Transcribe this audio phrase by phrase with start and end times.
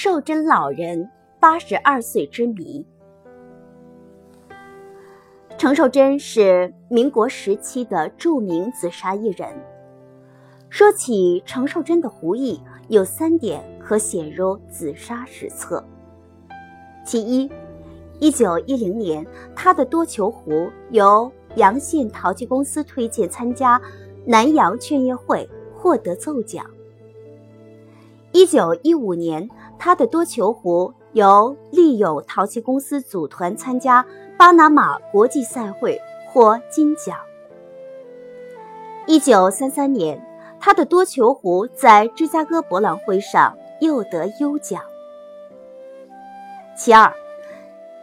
[0.00, 2.86] 寿珍老人八十二岁之谜。
[5.56, 9.48] 程寿珍是民国时期的著名紫砂艺人。
[10.68, 15.84] 说起程寿珍的壶艺，有三点可写入紫砂史册。
[17.04, 17.50] 其一，
[18.20, 19.26] 一九一零年，
[19.56, 23.82] 他的多球壶由阳信陶器公司推荐参加
[24.24, 26.64] 南洋劝业会，获得奏奖。
[28.30, 34.04] 一九一五年，他的多球壶由利友陶器公司组团参加
[34.36, 37.16] 巴拿马国际赛会，获金奖。
[39.06, 40.22] 一九三三年，
[40.60, 44.82] 他的多球壶在芝加哥博览会上又得优奖。
[46.76, 47.12] 其二，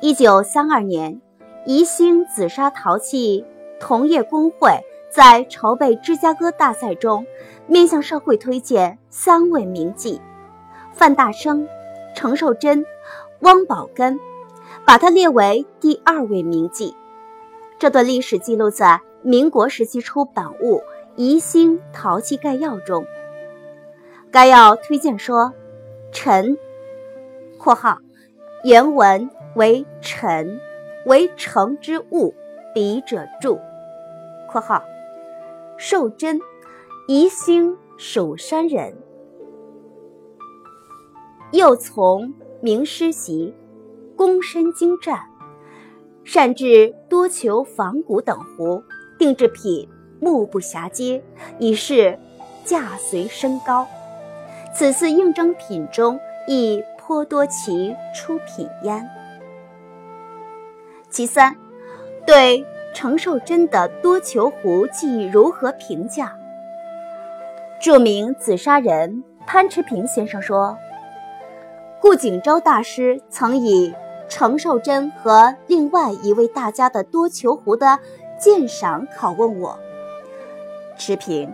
[0.00, 1.20] 一九三二年，
[1.64, 3.44] 宜兴紫砂陶器
[3.78, 4.80] 同业工会
[5.10, 7.24] 在筹备芝加哥大赛中，
[7.66, 10.20] 面向社会推荐三位名妓：
[10.98, 11.68] 范大生、
[12.12, 12.84] 程寿珍、
[13.42, 14.18] 汪宝根，
[14.84, 16.92] 把他列为第二位名妓。
[17.78, 20.78] 这段历史记录在民国时期出版物
[21.14, 23.06] 《宜兴陶器概要》中。
[24.32, 25.52] 该要推荐说
[26.10, 26.58] ：“陈
[27.60, 27.98] （括号）。”
[28.64, 30.60] 原文为“臣”，
[31.06, 32.34] 为成之物，
[32.74, 33.60] 笔者注。
[34.50, 34.82] （括号）
[35.78, 36.40] 寿珍，
[37.06, 38.96] 宜兴蜀山人，
[41.52, 43.54] 又从名师习，
[44.16, 45.18] 躬身精湛，
[46.24, 48.82] 善制多球仿古等壶，
[49.18, 49.88] 定制品
[50.20, 51.22] 目不暇接，
[51.58, 52.18] 以示
[52.64, 53.86] 价随身高。
[54.74, 56.82] 此次应征品中亦。
[57.08, 59.08] 颇多其出品焉。
[61.08, 61.56] 其三，
[62.26, 66.36] 对程寿珍的多球壶技艺如何评价？
[67.80, 70.76] 著名紫砂人潘池平先生说
[72.08, 73.94] ：“顾景舟大师曾以
[74.30, 77.98] 程寿珍和另外一位大家的多球壶的
[78.40, 79.78] 鉴赏拷问我，
[80.96, 81.52] 池平，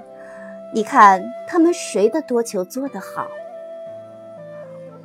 [0.72, 3.26] 你看他们谁的多球做得好？”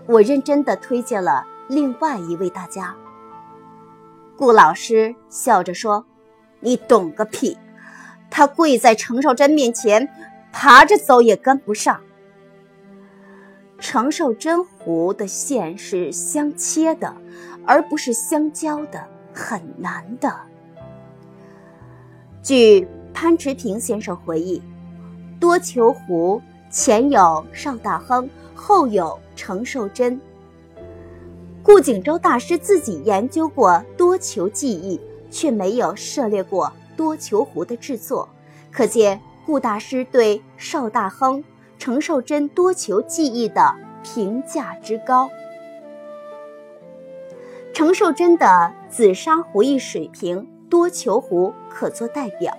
[0.06, 2.96] 我认真地推荐了另外一位大家。
[4.38, 6.06] 顾老师笑着说
[6.62, 7.58] ：“你懂个屁！
[8.30, 10.08] 他跪在程寿珍面前，
[10.54, 12.00] 爬着走也跟不上。
[13.80, 17.16] 程寿珍壶的线是相切的，
[17.66, 19.04] 而不是相交的，
[19.34, 20.34] 很难的。”
[22.44, 24.62] 据潘池平先生回忆，
[25.40, 29.20] 多球壶前有邵大亨，后有。
[29.36, 30.20] 程寿珍，
[31.64, 35.00] 顾景舟大师自己研究过多球技艺，
[35.32, 38.28] 却没有涉猎过多球壶的制作，
[38.70, 41.42] 可见顾大师对邵大亨、
[41.80, 43.74] 程寿珍多球技艺的
[44.04, 45.32] 评价之高。
[47.74, 52.54] 程寿珍的紫砂壶艺水平，多球壶可作代表。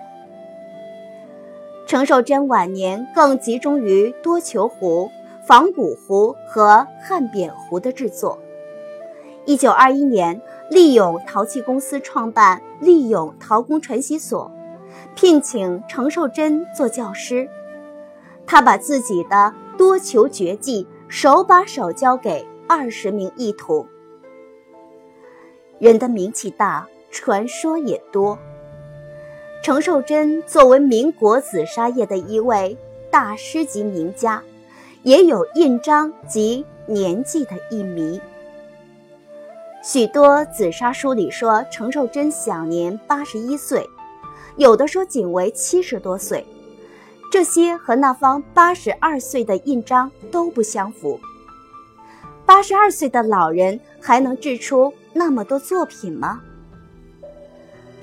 [1.87, 5.09] 程寿珍晚年更集中于多球壶。
[5.43, 8.37] 仿古壶和汉扁壶的制作。
[9.45, 10.39] 一九二一年，
[10.69, 14.51] 利永陶器公司创办利永陶工传习所，
[15.15, 17.49] 聘请程寿珍做教师。
[18.51, 23.87] 他把自己的多球绝技手把手教给二十名艺徒。
[25.79, 28.37] 人的名气大，传说也多。
[29.63, 32.77] 程寿珍作为民国紫砂业的一位
[33.09, 34.43] 大师级名家。
[35.03, 38.19] 也有印章及年纪的一谜。
[39.81, 43.89] 许多紫砂书里说程寿珍享年八十一岁，
[44.57, 46.45] 有的说仅为七十多岁，
[47.31, 51.17] 这些和那方八十二岁的印章都不相符。
[52.45, 56.41] 八十二岁的老人还能制出那么多作品吗？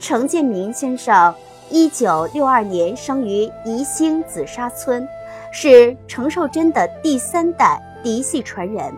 [0.01, 1.35] 程建明先生
[1.69, 5.07] 一九六二年生于宜兴紫砂村。
[5.51, 8.93] 是程寿珍的第三代嫡系传人。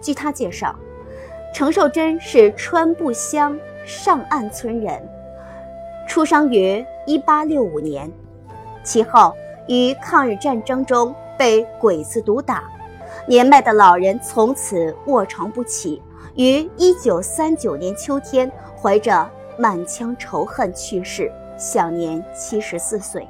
[0.00, 0.74] 据他介绍，
[1.54, 3.56] 程寿珍是川埠乡
[3.86, 5.00] 上岸村人，
[6.08, 8.10] 出生于1865年。
[8.82, 9.32] 其后
[9.68, 12.64] 于抗日战争中被鬼子毒打，
[13.26, 16.02] 年迈的老人从此卧床不起，
[16.34, 23.28] 于1939年秋天怀着满腔仇恨去世，享年74岁。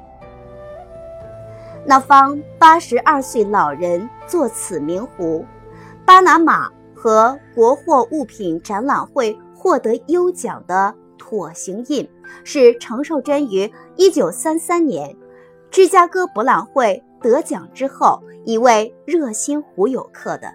[1.85, 5.45] 那方八十二岁老人作此名壶，
[6.05, 12.07] 巴拿马和国货物品展览会获得优奖的椭形印，
[12.43, 15.15] 是程寿珍于一九三三年
[15.71, 20.53] 芝加哥博览会得奖之后一位热心壶友刻的。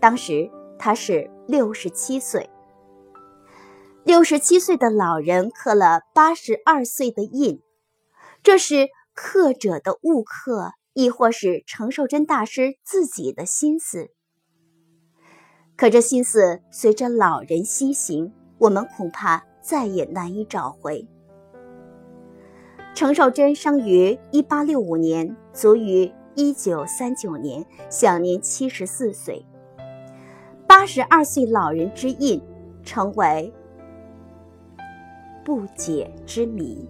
[0.00, 2.48] 当时他是六十七岁。
[4.02, 7.60] 六十七岁的老人刻了八十二岁的印，
[8.42, 14.08] 这是刻者的误刻，亦或是程寿珍大师自己的心思？
[15.76, 21.06] 可这心思随着老人西行，我们恐怕再也难以找回。
[22.94, 29.44] 程寿珍生于一八六五年，卒于一九三九年，享年七十四岁。
[30.66, 32.42] 八十二岁老人之印，
[32.82, 33.52] 成为
[35.44, 36.86] 不解之谜。